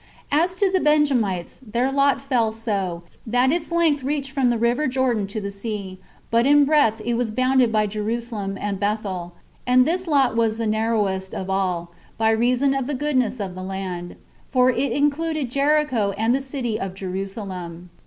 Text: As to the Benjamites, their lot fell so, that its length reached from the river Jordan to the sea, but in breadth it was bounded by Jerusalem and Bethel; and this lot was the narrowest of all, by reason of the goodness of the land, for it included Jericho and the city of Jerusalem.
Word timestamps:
As 0.31 0.55
to 0.55 0.71
the 0.71 0.79
Benjamites, 0.79 1.59
their 1.59 1.91
lot 1.91 2.19
fell 2.23 2.51
so, 2.51 3.03
that 3.27 3.51
its 3.51 3.71
length 3.71 4.01
reached 4.01 4.31
from 4.31 4.49
the 4.49 4.57
river 4.57 4.87
Jordan 4.87 5.27
to 5.27 5.39
the 5.39 5.51
sea, 5.51 5.99
but 6.31 6.47
in 6.47 6.65
breadth 6.65 7.03
it 7.05 7.13
was 7.13 7.29
bounded 7.29 7.71
by 7.71 7.85
Jerusalem 7.85 8.57
and 8.59 8.79
Bethel; 8.79 9.33
and 9.67 9.85
this 9.85 10.07
lot 10.07 10.35
was 10.35 10.57
the 10.57 10.65
narrowest 10.65 11.35
of 11.35 11.51
all, 11.51 11.91
by 12.17 12.31
reason 12.31 12.73
of 12.73 12.87
the 12.87 12.95
goodness 12.95 13.39
of 13.39 13.53
the 13.53 13.61
land, 13.61 14.15
for 14.49 14.71
it 14.71 14.91
included 14.91 15.51
Jericho 15.51 16.15
and 16.17 16.33
the 16.33 16.41
city 16.41 16.79
of 16.79 16.95
Jerusalem. 16.95 17.91